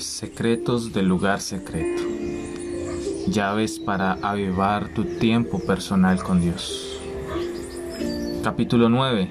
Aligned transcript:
Secretos 0.00 0.94
del 0.94 1.06
lugar 1.06 1.42
secreto. 1.42 2.02
Llaves 3.28 3.78
para 3.78 4.12
avivar 4.14 4.88
tu 4.94 5.04
tiempo 5.04 5.58
personal 5.58 6.22
con 6.22 6.40
Dios. 6.40 6.98
Capítulo 8.42 8.88
9. 8.88 9.30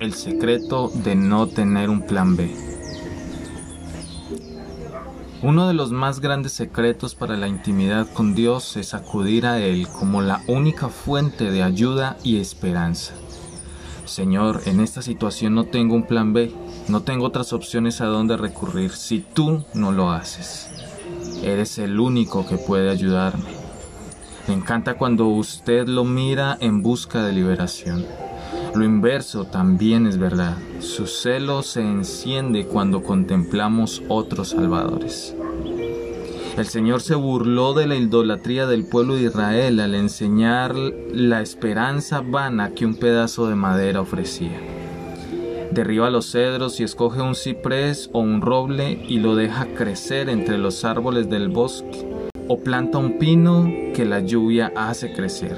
El 0.00 0.14
secreto 0.14 0.88
de 0.88 1.14
no 1.14 1.46
tener 1.46 1.90
un 1.90 2.06
plan 2.06 2.36
B. 2.36 2.54
Uno 5.42 5.68
de 5.68 5.74
los 5.74 5.92
más 5.92 6.20
grandes 6.20 6.52
secretos 6.52 7.14
para 7.14 7.36
la 7.36 7.48
intimidad 7.48 8.10
con 8.14 8.34
Dios 8.34 8.78
es 8.78 8.94
acudir 8.94 9.44
a 9.44 9.58
Él 9.60 9.86
como 9.88 10.22
la 10.22 10.40
única 10.46 10.88
fuente 10.88 11.50
de 11.50 11.62
ayuda 11.62 12.16
y 12.24 12.38
esperanza. 12.38 13.12
Señor, 14.12 14.60
en 14.66 14.80
esta 14.80 15.00
situación 15.00 15.54
no 15.54 15.64
tengo 15.64 15.94
un 15.94 16.02
plan 16.02 16.34
B, 16.34 16.52
no 16.88 17.02
tengo 17.02 17.24
otras 17.24 17.54
opciones 17.54 18.02
a 18.02 18.04
dónde 18.04 18.36
recurrir 18.36 18.90
si 18.90 19.20
tú 19.20 19.64
no 19.72 19.90
lo 19.90 20.10
haces. 20.10 20.68
Eres 21.42 21.78
el 21.78 21.98
único 21.98 22.46
que 22.46 22.58
puede 22.58 22.90
ayudarme. 22.90 23.48
Me 24.48 24.52
encanta 24.52 24.98
cuando 24.98 25.28
usted 25.28 25.88
lo 25.88 26.04
mira 26.04 26.58
en 26.60 26.82
busca 26.82 27.24
de 27.24 27.32
liberación. 27.32 28.04
Lo 28.74 28.84
inverso 28.84 29.46
también 29.46 30.06
es 30.06 30.18
verdad. 30.18 30.58
Su 30.80 31.06
celo 31.06 31.62
se 31.62 31.80
enciende 31.80 32.66
cuando 32.66 33.02
contemplamos 33.02 34.02
otros 34.08 34.50
salvadores. 34.50 35.34
El 36.56 36.66
Señor 36.66 37.00
se 37.00 37.14
burló 37.14 37.72
de 37.72 37.86
la 37.86 37.96
idolatría 37.96 38.66
del 38.66 38.84
pueblo 38.84 39.16
de 39.16 39.22
Israel 39.22 39.80
al 39.80 39.94
enseñar 39.94 40.74
la 40.76 41.40
esperanza 41.40 42.20
vana 42.20 42.74
que 42.74 42.84
un 42.84 42.94
pedazo 42.94 43.48
de 43.48 43.54
madera 43.54 44.02
ofrecía. 44.02 44.60
Derriba 45.70 46.10
los 46.10 46.30
cedros 46.30 46.78
y 46.78 46.84
escoge 46.84 47.22
un 47.22 47.34
ciprés 47.34 48.10
o 48.12 48.20
un 48.20 48.42
roble 48.42 49.02
y 49.08 49.18
lo 49.18 49.34
deja 49.34 49.66
crecer 49.74 50.28
entre 50.28 50.58
los 50.58 50.84
árboles 50.84 51.30
del 51.30 51.48
bosque, 51.48 52.06
o 52.48 52.60
planta 52.60 52.98
un 52.98 53.18
pino 53.18 53.64
que 53.94 54.04
la 54.04 54.20
lluvia 54.20 54.74
hace 54.76 55.14
crecer. 55.14 55.56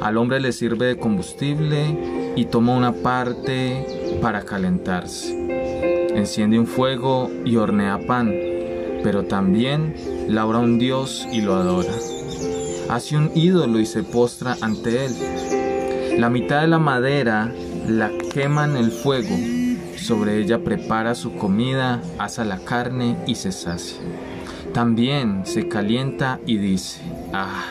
Al 0.00 0.16
hombre 0.16 0.40
le 0.40 0.52
sirve 0.52 0.86
de 0.86 0.98
combustible 0.98 2.32
y 2.36 2.46
toma 2.46 2.74
una 2.74 2.92
parte 2.92 4.16
para 4.22 4.46
calentarse. 4.46 6.08
Enciende 6.16 6.58
un 6.58 6.66
fuego 6.66 7.30
y 7.44 7.56
hornea 7.56 7.98
pan 8.06 8.55
pero 9.02 9.24
también 9.24 9.94
labra 10.28 10.58
un 10.58 10.78
dios 10.78 11.26
y 11.32 11.40
lo 11.40 11.54
adora. 11.54 11.92
Hace 12.88 13.16
un 13.16 13.30
ídolo 13.34 13.80
y 13.80 13.86
se 13.86 14.02
postra 14.02 14.56
ante 14.60 15.06
él. 15.06 15.12
La 16.18 16.30
mitad 16.30 16.60
de 16.60 16.68
la 16.68 16.78
madera 16.78 17.52
la 17.88 18.10
quema 18.32 18.64
en 18.64 18.76
el 18.76 18.90
fuego. 18.90 19.36
Sobre 19.96 20.38
ella 20.38 20.62
prepara 20.62 21.14
su 21.14 21.34
comida, 21.34 22.00
asa 22.18 22.44
la 22.44 22.58
carne 22.58 23.16
y 23.26 23.34
se 23.34 23.52
sacia. 23.52 23.98
También 24.72 25.42
se 25.44 25.68
calienta 25.68 26.38
y 26.46 26.58
dice, 26.58 27.00
ah, 27.32 27.64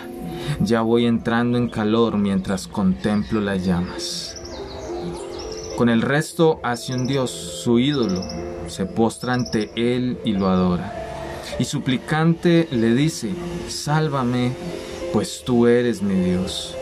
ya 0.59 0.81
voy 0.81 1.05
entrando 1.05 1.57
en 1.57 1.69
calor 1.69 2.17
mientras 2.17 2.67
contemplo 2.67 3.41
las 3.41 3.65
llamas. 3.65 4.35
Con 5.77 5.89
el 5.89 6.01
resto 6.01 6.59
hace 6.63 6.93
un 6.93 7.05
dios, 7.05 7.29
su 7.31 7.79
ídolo, 7.79 8.23
se 8.67 8.85
postra 8.85 9.33
ante 9.33 9.71
él 9.75 10.17
y 10.25 10.31
lo 10.33 10.47
adora 10.47 11.04
y 11.59 11.65
suplicante 11.65 12.67
le 12.71 12.93
dice, 12.93 13.29
sálvame, 13.69 14.51
pues 15.13 15.43
tú 15.45 15.67
eres 15.67 16.01
mi 16.01 16.15
Dios. 16.15 16.75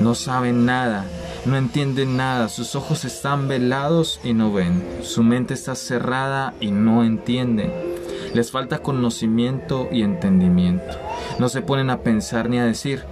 No 0.00 0.14
saben 0.14 0.64
nada, 0.64 1.06
no 1.46 1.56
entienden 1.56 2.16
nada, 2.16 2.48
sus 2.48 2.74
ojos 2.74 3.04
están 3.04 3.48
velados 3.48 4.20
y 4.24 4.32
no 4.32 4.52
ven, 4.52 4.82
su 5.02 5.22
mente 5.22 5.54
está 5.54 5.74
cerrada 5.74 6.54
y 6.60 6.70
no 6.70 7.04
entienden. 7.04 7.72
Les 8.34 8.50
falta 8.50 8.78
conocimiento 8.78 9.88
y 9.92 10.02
entendimiento. 10.02 10.98
No 11.38 11.48
se 11.48 11.62
ponen 11.62 11.90
a 11.90 12.00
pensar 12.00 12.48
ni 12.50 12.58
a 12.58 12.64
decir, 12.64 13.04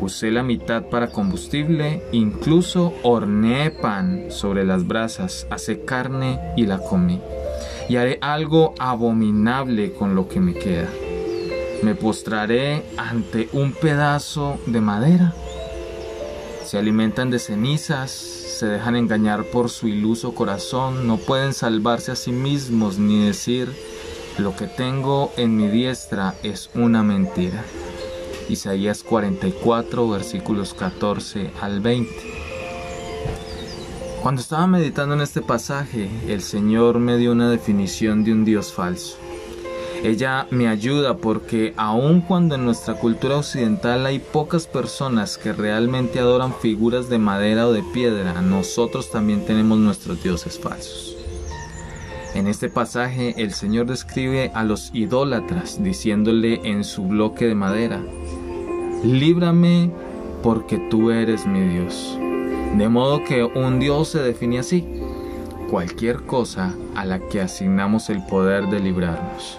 usé 0.00 0.30
la 0.30 0.42
mitad 0.42 0.84
para 0.84 1.08
combustible, 1.08 2.02
incluso 2.12 2.94
horneé 3.02 3.70
pan 3.70 4.26
sobre 4.30 4.64
las 4.64 4.86
brasas, 4.86 5.46
hace 5.50 5.84
carne 5.84 6.40
y 6.56 6.66
la 6.66 6.78
comí 6.78 7.20
y 7.88 7.96
haré 7.96 8.18
algo 8.20 8.74
abominable 8.78 9.92
con 9.92 10.14
lo 10.14 10.28
que 10.28 10.40
me 10.40 10.54
queda. 10.54 10.88
Me 11.82 11.94
postraré 11.94 12.84
ante 12.96 13.48
un 13.52 13.72
pedazo 13.72 14.58
de 14.66 14.80
madera. 14.80 15.34
Se 16.64 16.76
alimentan 16.76 17.30
de 17.30 17.38
cenizas, 17.38 18.10
se 18.10 18.66
dejan 18.66 18.96
engañar 18.96 19.44
por 19.44 19.70
su 19.70 19.88
iluso 19.88 20.34
corazón, 20.34 21.06
no 21.06 21.16
pueden 21.16 21.54
salvarse 21.54 22.12
a 22.12 22.16
sí 22.16 22.32
mismos 22.32 22.98
ni 22.98 23.24
decir, 23.24 23.72
lo 24.36 24.54
que 24.54 24.66
tengo 24.66 25.32
en 25.36 25.56
mi 25.56 25.68
diestra 25.68 26.34
es 26.42 26.68
una 26.74 27.02
mentira. 27.02 27.64
Isaías 28.48 29.02
44 29.02 30.08
versículos 30.08 30.74
14 30.74 31.50
al 31.60 31.80
20. 31.80 32.10
Cuando 34.22 34.40
estaba 34.40 34.66
meditando 34.66 35.14
en 35.14 35.20
este 35.20 35.42
pasaje, 35.42 36.10
el 36.26 36.42
Señor 36.42 36.98
me 36.98 37.16
dio 37.16 37.32
una 37.32 37.50
definición 37.50 38.24
de 38.24 38.32
un 38.32 38.44
Dios 38.44 38.72
falso. 38.72 39.16
Ella 40.02 40.46
me 40.50 40.68
ayuda 40.68 41.16
porque 41.16 41.74
aun 41.76 42.20
cuando 42.20 42.54
en 42.54 42.64
nuestra 42.64 42.94
cultura 42.94 43.38
occidental 43.38 44.06
hay 44.06 44.20
pocas 44.20 44.66
personas 44.66 45.38
que 45.38 45.52
realmente 45.52 46.20
adoran 46.20 46.54
figuras 46.54 47.08
de 47.08 47.18
madera 47.18 47.66
o 47.66 47.72
de 47.72 47.82
piedra, 47.82 48.40
nosotros 48.40 49.10
también 49.10 49.44
tenemos 49.44 49.78
nuestros 49.78 50.22
dioses 50.22 50.58
falsos. 50.58 51.16
En 52.34 52.46
este 52.46 52.68
pasaje 52.68 53.34
el 53.42 53.52
Señor 53.52 53.86
describe 53.86 54.52
a 54.54 54.62
los 54.62 54.90
idólatras 54.94 55.82
diciéndole 55.82 56.60
en 56.62 56.84
su 56.84 57.04
bloque 57.04 57.46
de 57.46 57.56
madera, 57.56 58.00
líbrame 59.04 59.90
porque 60.42 60.78
tú 60.90 61.10
eres 61.10 61.46
mi 61.46 61.60
Dios. 61.60 62.18
De 62.76 62.88
modo 62.88 63.24
que 63.24 63.44
un 63.44 63.80
Dios 63.80 64.08
se 64.08 64.20
define 64.20 64.58
así, 64.58 64.84
cualquier 65.70 66.22
cosa 66.22 66.74
a 66.94 67.04
la 67.04 67.18
que 67.18 67.40
asignamos 67.40 68.10
el 68.10 68.24
poder 68.24 68.68
de 68.68 68.80
librarnos. 68.80 69.58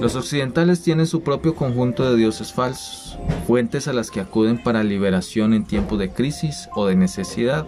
Los 0.00 0.16
occidentales 0.16 0.82
tienen 0.82 1.06
su 1.06 1.22
propio 1.22 1.54
conjunto 1.54 2.10
de 2.10 2.16
dioses 2.16 2.52
falsos, 2.52 3.16
fuentes 3.46 3.86
a 3.86 3.92
las 3.92 4.10
que 4.10 4.20
acuden 4.20 4.60
para 4.60 4.82
liberación 4.82 5.54
en 5.54 5.64
tiempos 5.64 5.98
de 5.98 6.10
crisis 6.10 6.68
o 6.74 6.86
de 6.86 6.96
necesidad. 6.96 7.66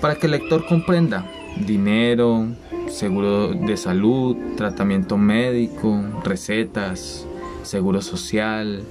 Para 0.00 0.16
que 0.16 0.26
el 0.26 0.32
lector 0.32 0.66
comprenda, 0.66 1.24
dinero, 1.64 2.48
seguro 2.88 3.48
de 3.48 3.76
salud, 3.76 4.36
tratamiento 4.56 5.16
médico, 5.16 6.02
recetas, 6.24 7.26
seguro 7.62 8.02
social, 8.02 8.82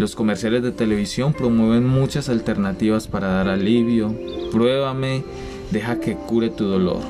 los 0.00 0.16
comerciales 0.16 0.62
de 0.62 0.72
televisión 0.72 1.34
promueven 1.34 1.86
muchas 1.86 2.30
alternativas 2.30 3.06
para 3.06 3.28
dar 3.28 3.48
alivio. 3.48 4.14
Pruébame, 4.50 5.22
deja 5.70 6.00
que 6.00 6.14
cure 6.14 6.48
tu 6.48 6.64
dolor. 6.64 7.00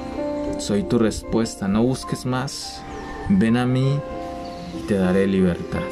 Soy 0.59 0.83
tu 0.83 0.99
respuesta, 0.99 1.69
no 1.69 1.85
busques 1.85 2.27
más. 2.27 2.83
Ven 3.29 3.57
a 3.57 3.65
mí 3.65 3.95
y 4.77 4.87
te 4.89 4.95
daré 4.95 5.29
libertad. 5.29 5.83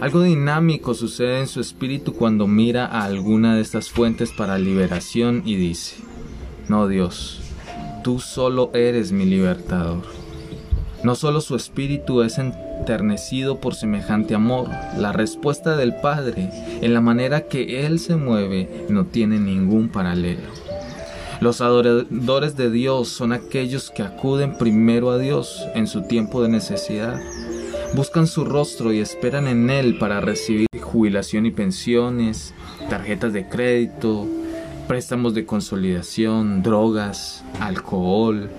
Algo 0.00 0.22
dinámico 0.22 0.92
sucede 0.92 1.40
en 1.40 1.46
su 1.46 1.60
espíritu 1.60 2.12
cuando 2.12 2.46
mira 2.46 2.84
a 2.84 3.04
alguna 3.04 3.54
de 3.54 3.62
estas 3.62 3.88
fuentes 3.88 4.30
para 4.30 4.58
liberación 4.58 5.42
y 5.46 5.56
dice, 5.56 5.96
no 6.68 6.86
Dios, 6.86 7.40
tú 8.04 8.18
solo 8.18 8.70
eres 8.74 9.10
mi 9.10 9.24
libertador. 9.24 10.02
No 11.02 11.14
solo 11.14 11.40
su 11.40 11.56
espíritu 11.56 12.20
es 12.22 12.38
enternecido 12.82 13.60
por 13.60 13.76
semejante 13.76 14.34
amor, 14.34 14.68
la 14.98 15.12
respuesta 15.12 15.76
del 15.76 15.94
Padre 15.94 16.50
en 16.80 16.92
la 16.92 17.00
manera 17.00 17.42
que 17.42 17.86
Él 17.86 18.00
se 18.00 18.16
mueve 18.16 18.86
no 18.88 19.04
tiene 19.06 19.38
ningún 19.38 19.88
paralelo. 19.88 20.48
Los 21.40 21.60
adoradores 21.60 22.56
de 22.56 22.72
Dios 22.72 23.06
son 23.06 23.32
aquellos 23.32 23.92
que 23.92 24.02
acuden 24.02 24.58
primero 24.58 25.10
a 25.10 25.18
Dios 25.18 25.64
en 25.76 25.86
su 25.86 26.02
tiempo 26.02 26.42
de 26.42 26.48
necesidad. 26.48 27.20
Buscan 27.94 28.26
su 28.26 28.44
rostro 28.44 28.92
y 28.92 28.98
esperan 28.98 29.46
en 29.46 29.70
Él 29.70 29.96
para 29.98 30.20
recibir 30.20 30.66
jubilación 30.80 31.46
y 31.46 31.52
pensiones, 31.52 32.52
tarjetas 32.90 33.32
de 33.32 33.48
crédito, 33.48 34.26
préstamos 34.88 35.34
de 35.34 35.46
consolidación, 35.46 36.64
drogas, 36.64 37.44
alcohol, 37.60 38.50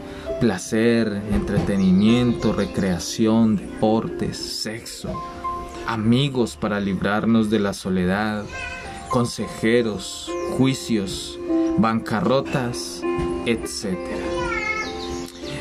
placer, 0.44 1.22
entretenimiento, 1.31 2.51
recreación, 2.51 3.56
deportes, 3.56 4.36
sexo, 4.36 5.10
amigos 5.88 6.57
para 6.57 6.81
librarnos 6.81 7.50
de 7.50 7.60
la 7.60 7.72
soledad, 7.72 8.44
consejeros, 9.07 10.30
juicios, 10.57 11.40
bancarrotas, 11.78 13.01
etc. 13.45 13.98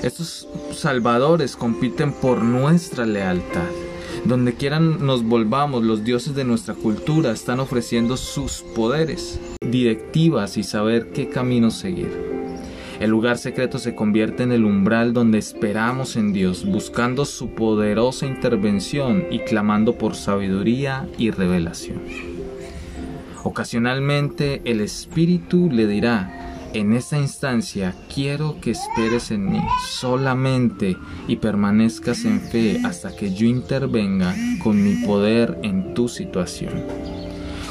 Estos 0.02 0.48
salvadores 0.72 1.54
compiten 1.54 2.12
por 2.12 2.42
nuestra 2.42 3.06
lealtad. 3.06 3.70
Donde 4.24 4.54
quieran 4.54 5.06
nos 5.06 5.22
volvamos, 5.22 5.84
los 5.84 6.02
dioses 6.02 6.34
de 6.34 6.42
nuestra 6.42 6.74
cultura 6.74 7.30
están 7.30 7.60
ofreciendo 7.60 8.16
sus 8.16 8.62
poderes, 8.74 9.38
directivas 9.60 10.56
y 10.56 10.64
saber 10.64 11.12
qué 11.12 11.28
camino 11.28 11.70
seguir. 11.70 12.41
El 13.02 13.10
lugar 13.10 13.36
secreto 13.36 13.80
se 13.80 13.96
convierte 13.96 14.44
en 14.44 14.52
el 14.52 14.64
umbral 14.64 15.12
donde 15.12 15.36
esperamos 15.36 16.14
en 16.14 16.32
Dios, 16.32 16.64
buscando 16.64 17.24
su 17.24 17.48
poderosa 17.48 18.26
intervención 18.26 19.24
y 19.28 19.40
clamando 19.40 19.98
por 19.98 20.14
sabiduría 20.14 21.08
y 21.18 21.32
revelación. 21.32 22.00
Ocasionalmente 23.42 24.62
el 24.64 24.80
Espíritu 24.80 25.68
le 25.68 25.88
dirá, 25.88 26.70
en 26.74 26.92
esta 26.92 27.18
instancia 27.18 27.92
quiero 28.14 28.60
que 28.60 28.70
esperes 28.70 29.32
en 29.32 29.50
mí 29.50 29.60
solamente 29.90 30.96
y 31.26 31.34
permanezcas 31.34 32.24
en 32.24 32.40
fe 32.40 32.82
hasta 32.84 33.16
que 33.16 33.34
yo 33.34 33.46
intervenga 33.46 34.32
con 34.62 34.80
mi 34.80 35.04
poder 35.04 35.58
en 35.64 35.92
tu 35.92 36.06
situación. 36.06 36.84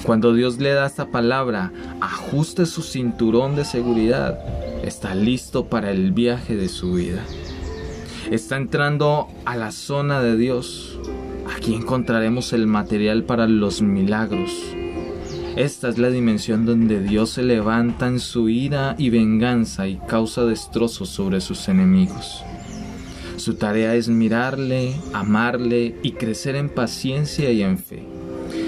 Cuando 0.04 0.34
Dios 0.34 0.58
le 0.58 0.74
da 0.74 0.88
esta 0.88 1.10
palabra, 1.10 1.72
ajuste 2.02 2.66
su 2.66 2.82
cinturón 2.82 3.56
de 3.56 3.64
seguridad. 3.64 4.38
Está 4.84 5.16
listo 5.16 5.68
para 5.68 5.92
el 5.92 6.12
viaje 6.12 6.56
de 6.56 6.70
su 6.70 6.94
vida. 6.94 7.24
Está 8.30 8.58
entrando 8.58 9.28
a 9.46 9.56
la 9.56 9.72
zona 9.72 10.22
de 10.22 10.38
Dios. 10.38 11.00
Aquí 11.56 11.74
encontraremos 11.74 12.54
el 12.54 12.68
material 12.68 13.24
para 13.24 13.48
los 13.48 13.82
milagros 13.82 14.52
esta 15.56 15.90
es 15.90 15.98
la 15.98 16.10
dimensión 16.10 16.66
donde 16.66 17.02
Dios 17.02 17.32
se 17.32 17.44
levanta 17.44 18.08
en 18.08 18.22
su 18.22 18.48
ira 18.48 18.96
y 18.98 19.10
venganza 19.10 19.86
y 19.86 19.98
causa 20.08 20.46
destrozos 20.46 21.10
sobre 21.10 21.42
sus 21.42 21.68
enemigos. 21.68 22.42
Su 23.36 23.56
tarea 23.56 23.96
es 23.96 24.08
mirarle, 24.08 24.96
amarle 25.12 25.96
y 26.04 26.14
crecer 26.14 26.56
en 26.56 26.70
paciencia 26.70 27.52
y 27.52 27.64
en 27.64 27.78
fe. 27.80 28.02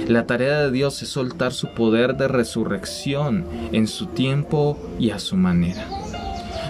La 0.10 0.28
tarea 0.28 0.60
de 0.60 0.72
Dios 0.72 1.02
es 1.02 1.10
soltar 1.10 1.54
su 1.54 1.74
poder 1.74 2.18
de 2.18 2.28
resurrección 2.28 3.46
en 3.72 3.88
su 3.88 4.08
tiempo 4.08 4.78
y 5.00 5.12
a 5.12 5.20
su 5.20 5.38
manera. 5.38 5.88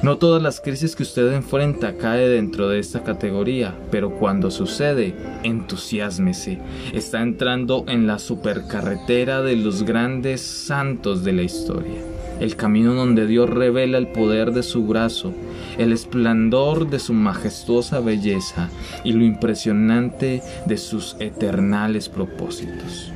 No 0.04 0.18
todas 0.18 0.44
las 0.44 0.60
crisis 0.60 0.98
que 0.98 1.04
usted 1.04 1.32
enfrenta 1.32 1.96
cae 1.96 2.28
dentro 2.28 2.68
de 2.68 2.78
esta 2.78 3.04
categoría, 3.04 3.74
pero 3.90 4.12
cuando 4.12 4.52
sucede, 4.52 5.16
entusiasmese. 5.44 6.60
Está 6.92 7.22
entrando 7.22 7.86
en 7.88 8.06
la 8.06 8.20
supercarretera 8.20 9.42
de 9.42 9.56
los 9.56 9.84
grandes 9.84 10.42
santos 10.42 11.24
de 11.24 11.32
la 11.32 11.44
historia. 11.44 12.02
El 12.42 12.58
camino 12.58 12.94
donde 12.96 13.28
Dios 13.28 13.50
revela 13.50 13.98
el 13.98 14.08
poder 14.08 14.52
de 14.52 14.64
su 14.64 14.86
brazo, 14.86 15.34
el 15.78 15.94
esplendor 15.94 16.90
de 16.90 17.00
su 17.00 17.14
majestuosa 17.14 18.02
belleza 18.02 18.70
y 19.06 19.14
lo 19.14 19.24
impresionante 19.24 20.42
de 20.66 20.78
sus 20.78 21.16
eternales 21.22 22.10
propósitos. 22.10 23.14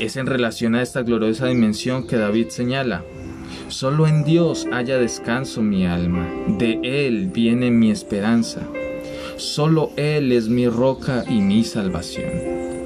Es 0.00 0.16
en 0.16 0.26
relación 0.26 0.74
a 0.74 0.82
esta 0.82 1.00
gloriosa 1.02 1.46
dimensión 1.46 2.06
que 2.06 2.16
David 2.16 2.48
señala, 2.48 3.04
Solo 3.68 4.06
en 4.06 4.24
Dios 4.24 4.66
haya 4.72 4.98
descanso 4.98 5.62
mi 5.62 5.86
alma, 5.86 6.28
de 6.46 6.80
Él 6.82 7.30
viene 7.32 7.70
mi 7.70 7.90
esperanza. 7.90 8.60
Solo 9.36 9.90
Él 9.96 10.32
es 10.32 10.48
mi 10.48 10.68
roca 10.68 11.24
y 11.28 11.40
mi 11.40 11.64
salvación. 11.64 12.30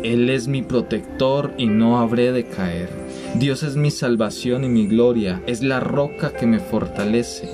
Él 0.02 0.30
es 0.30 0.46
mi 0.46 0.62
protector 0.62 1.52
y 1.58 1.66
no 1.66 1.98
habré 1.98 2.32
de 2.32 2.44
caer. 2.44 2.88
Dios 3.34 3.62
es 3.62 3.76
mi 3.76 3.90
salvación 3.90 4.64
y 4.64 4.68
mi 4.68 4.86
gloria, 4.86 5.42
es 5.46 5.62
la 5.62 5.80
roca 5.80 6.32
que 6.32 6.46
me 6.46 6.60
fortalece. 6.60 7.48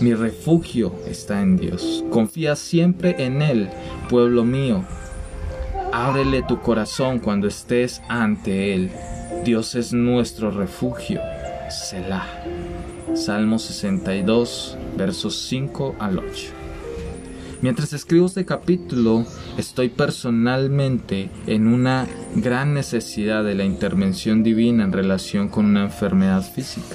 Mi 0.00 0.12
refugio 0.12 0.94
está 1.08 1.40
en 1.40 1.56
Dios. 1.56 2.04
Confía 2.10 2.54
siempre 2.54 3.16
en 3.24 3.40
Él, 3.40 3.70
pueblo 4.10 4.44
mío. 4.44 4.84
Ábrele 5.92 6.42
tu 6.42 6.60
corazón 6.60 7.18
cuando 7.18 7.48
estés 7.48 8.02
ante 8.08 8.74
Él. 8.74 8.90
Dios 9.44 9.74
es 9.74 9.94
nuestro 9.94 10.50
refugio. 10.50 11.20
Selah. 11.70 12.26
Salmo 13.14 13.58
62, 13.58 14.76
versos 14.96 15.36
5 15.48 15.96
al 15.98 16.18
8. 16.18 16.52
Mientras 17.62 17.92
escribo 17.92 18.26
este 18.26 18.44
capítulo, 18.44 19.24
estoy 19.56 19.88
personalmente 19.88 21.30
en 21.46 21.66
una 21.66 22.06
gran 22.34 22.74
necesidad 22.74 23.42
de 23.42 23.54
la 23.54 23.64
intervención 23.64 24.42
divina 24.42 24.84
en 24.84 24.92
relación 24.92 25.48
con 25.48 25.66
una 25.66 25.84
enfermedad 25.84 26.42
física. 26.42 26.94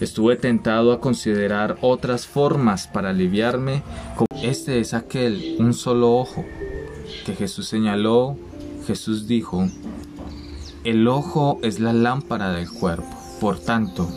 Estuve 0.00 0.36
tentado 0.36 0.92
a 0.92 1.00
considerar 1.00 1.78
otras 1.80 2.26
formas 2.26 2.86
para 2.86 3.10
aliviarme, 3.10 3.82
como 4.16 4.28
este 4.42 4.80
es 4.80 4.94
aquel, 4.94 5.56
un 5.58 5.74
solo 5.74 6.16
ojo, 6.16 6.44
que 7.24 7.34
Jesús 7.34 7.66
señaló, 7.66 8.36
Jesús 8.86 9.26
dijo, 9.26 9.68
el 10.84 11.08
ojo 11.08 11.58
es 11.62 11.80
la 11.80 11.92
lámpara 11.92 12.52
del 12.52 12.70
cuerpo, 12.70 13.17
por 13.40 13.58
tanto, 13.58 14.08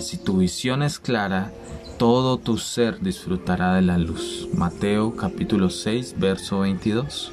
si 0.00 0.18
tu 0.18 0.38
visión 0.38 0.82
es 0.82 0.98
clara, 0.98 1.52
todo 1.98 2.38
tu 2.38 2.58
ser 2.58 3.00
disfrutará 3.00 3.74
de 3.74 3.82
la 3.82 3.98
luz. 3.98 4.48
Mateo 4.54 5.16
capítulo 5.16 5.68
6, 5.68 6.14
verso 6.18 6.60
22. 6.60 7.32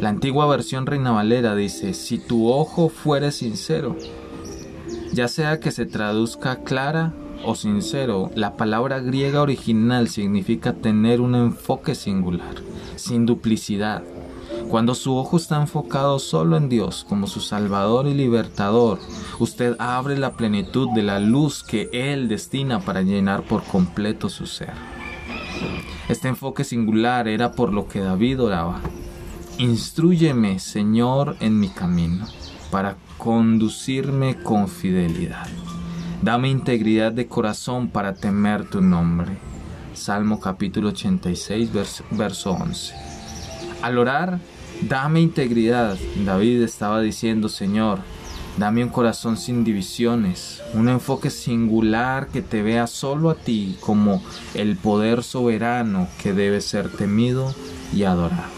La 0.00 0.08
antigua 0.08 0.46
versión 0.46 0.86
Reina 0.86 1.12
Valera 1.12 1.54
dice, 1.54 1.94
si 1.94 2.18
tu 2.18 2.50
ojo 2.50 2.88
fuere 2.88 3.30
sincero, 3.30 3.96
ya 5.12 5.28
sea 5.28 5.60
que 5.60 5.70
se 5.70 5.86
traduzca 5.86 6.64
clara 6.64 7.12
o 7.44 7.54
sincero, 7.54 8.30
la 8.34 8.56
palabra 8.56 8.98
griega 9.00 9.42
original 9.42 10.08
significa 10.08 10.72
tener 10.72 11.20
un 11.20 11.34
enfoque 11.34 11.94
singular, 11.94 12.56
sin 12.96 13.24
duplicidad, 13.24 14.02
cuando 14.70 14.94
su 14.94 15.16
ojo 15.16 15.36
está 15.36 15.60
enfocado 15.60 16.20
solo 16.20 16.56
en 16.56 16.68
Dios 16.68 17.04
como 17.08 17.26
su 17.26 17.40
Salvador 17.40 18.06
y 18.06 18.14
Libertador, 18.14 19.00
usted 19.40 19.74
abre 19.80 20.16
la 20.16 20.34
plenitud 20.34 20.88
de 20.94 21.02
la 21.02 21.18
luz 21.18 21.64
que 21.64 21.90
Él 21.92 22.28
destina 22.28 22.78
para 22.78 23.02
llenar 23.02 23.42
por 23.42 23.64
completo 23.64 24.28
su 24.28 24.46
ser. 24.46 24.72
Este 26.08 26.28
enfoque 26.28 26.62
singular 26.62 27.26
era 27.26 27.50
por 27.50 27.72
lo 27.72 27.88
que 27.88 27.98
David 27.98 28.42
oraba. 28.42 28.80
Instruyeme, 29.58 30.60
Señor, 30.60 31.36
en 31.40 31.58
mi 31.58 31.68
camino, 31.68 32.26
para 32.70 32.96
conducirme 33.18 34.36
con 34.40 34.68
fidelidad. 34.68 35.48
Dame 36.22 36.48
integridad 36.48 37.10
de 37.10 37.26
corazón 37.26 37.88
para 37.88 38.14
temer 38.14 38.70
tu 38.70 38.80
nombre. 38.80 39.36
Salmo 39.94 40.38
capítulo 40.38 40.90
86, 40.90 41.70
verso 42.12 42.52
11. 42.52 42.94
Al 43.82 43.98
orar, 43.98 44.38
Dame 44.82 45.20
integridad. 45.20 45.98
David 46.24 46.62
estaba 46.62 47.00
diciendo, 47.00 47.48
Señor, 47.48 47.98
dame 48.56 48.82
un 48.82 48.90
corazón 48.90 49.36
sin 49.36 49.62
divisiones, 49.64 50.62
un 50.74 50.88
enfoque 50.88 51.30
singular 51.30 52.28
que 52.28 52.42
te 52.42 52.62
vea 52.62 52.86
solo 52.86 53.30
a 53.30 53.34
ti 53.34 53.76
como 53.80 54.22
el 54.54 54.76
poder 54.76 55.22
soberano 55.22 56.08
que 56.22 56.32
debe 56.32 56.60
ser 56.60 56.88
temido 56.88 57.54
y 57.92 58.04
adorado. 58.04 58.50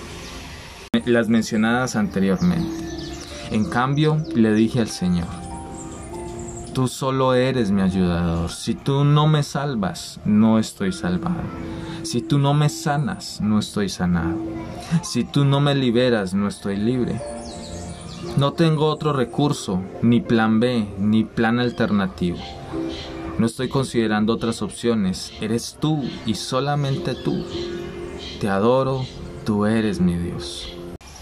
Las 1.04 1.28
mencionadas 1.28 1.96
anteriormente. 1.96 2.85
En 3.50 3.68
cambio, 3.68 4.23
le 4.35 4.54
dije 4.54 4.80
al 4.80 4.88
Señor, 4.88 5.42
Tú 6.73 6.88
solo 6.88 7.35
eres 7.35 7.70
mi 7.70 7.82
ayudador. 7.82 8.50
Si 8.50 8.75
tú 8.75 9.04
no 9.04 9.26
me 9.26 9.42
salvas, 9.42 10.18
no 10.25 10.58
estoy 10.58 10.90
salvado. 10.90 11.42
Si 12.02 12.21
tú 12.21 12.38
no 12.38 12.52
me 12.52 12.68
sanas, 12.68 13.40
no 13.40 13.61
estoy 13.61 13.88
sanado. 13.88 14.37
Si 15.02 15.23
tú 15.25 15.44
no 15.44 15.61
me 15.61 15.75
liberas, 15.75 16.35
no 16.35 16.49
estoy 16.49 16.76
libre. 16.76 17.21
No 18.37 18.54
tengo 18.54 18.87
otro 18.87 19.12
recurso, 19.12 19.82
ni 20.02 20.21
plan 20.21 20.59
B, 20.59 20.87
ni 20.99 21.23
plan 21.23 21.61
alternativo. 21.61 22.38
No 23.38 23.47
estoy 23.47 23.68
considerando 23.68 24.32
otras 24.32 24.62
opciones. 24.62 25.32
Eres 25.40 25.76
tú 25.80 26.02
y 26.26 26.35
solamente 26.35 27.14
tú. 27.14 27.44
Te 28.40 28.49
adoro, 28.49 29.06
tú 29.44 29.66
eres 29.66 30.00
mi 30.00 30.16
Dios. 30.16 30.68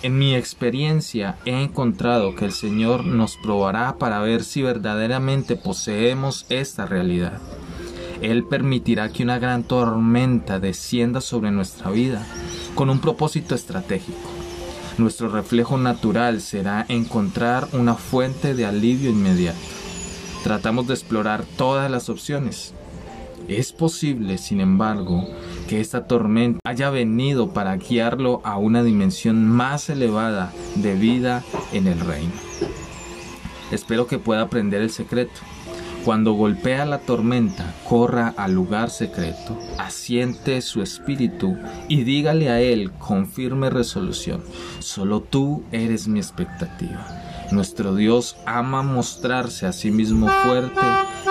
En 0.03 0.19
mi 0.19 0.35
experiencia 0.35 1.37
he 1.45 1.63
encontrado 1.63 2.35
que 2.35 2.47
el 2.47 2.53
Señor 2.53 3.05
nos 3.05 3.37
probará 3.37 3.99
para 3.99 4.21
ver 4.21 4.45
si 4.45 4.63
verdaderamente 4.63 5.57
poseemos 5.57 6.47
esta 6.49 6.87
realidad. 6.87 7.39
Él 8.23 8.45
permitirá 8.45 9.11
que 9.11 9.23
una 9.23 9.39
gran 9.39 9.63
tormenta 9.63 10.61
descienda 10.61 11.21
sobre 11.21 11.51
nuestra 11.51 11.91
vida 11.91 12.27
con 12.75 12.91
un 12.91 13.01
propósito 13.01 13.55
estratégico. 13.55 14.29
Nuestro 14.99 15.29
reflejo 15.29 15.79
natural 15.79 16.41
será 16.41 16.85
encontrar 16.89 17.69
una 17.73 17.95
fuente 17.95 18.55
de 18.55 18.67
alivio 18.67 19.11
inmediato. 19.11 19.59
Tratamos 20.45 20.87
de 20.87 20.95
explorar 20.95 21.45
todas 21.57 21.91
las 21.91 22.09
opciones. 22.09 22.75
Es 23.49 23.73
posible, 23.73 24.39
sin 24.39 24.61
embargo, 24.61 25.27
que 25.69 25.81
esta 25.81 26.07
tormenta 26.07 26.61
haya 26.65 26.91
venido 26.91 27.53
para 27.53 27.77
guiarlo 27.77 28.41
a 28.45 28.59
una 28.59 28.83
dimensión 28.83 29.47
más 29.49 29.89
elevada 29.89 30.53
de 30.77 30.95
vida 30.95 31.43
en 31.73 31.87
el 31.87 31.99
reino. 32.01 32.33
Espero 33.71 34.07
que 34.07 34.19
pueda 34.19 34.43
aprender 34.43 34.83
el 34.83 34.91
secreto. 34.91 35.41
Cuando 36.05 36.33
golpea 36.33 36.87
la 36.87 36.99
tormenta, 36.99 37.75
corra 37.87 38.33
al 38.37 38.55
lugar 38.55 38.91
secreto, 38.91 39.59
asiente 39.79 40.63
su 40.63 40.83
espíritu 40.83 41.59
y 41.89 42.05
dígale 42.05 42.49
a 42.49 42.61
él 42.61 42.91
con 42.93 43.29
firme 43.29 43.69
resolución, 43.69 44.43
solo 44.79 45.21
tú 45.21 45.63
eres 45.73 46.09
mi 46.09 46.19
expectativa. 46.19 47.07
Nuestro 47.53 47.95
Dios 47.95 48.37
ama 48.47 48.83
mostrarse 48.83 49.67
a 49.67 49.73
sí 49.73 49.91
mismo 49.91 50.29
fuerte 50.45 50.81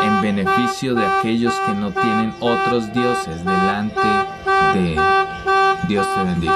en 0.04 0.22
beneficio 0.22 0.94
de 0.94 1.06
aquellos 1.06 1.54
que 1.66 1.74
no 1.74 1.92
tienen 1.92 2.34
otros 2.40 2.94
dioses 2.94 3.44
delante 3.44 4.00
de 4.76 4.96
Dios 5.88 6.08
te 6.14 6.24
bendiga. 6.24 6.54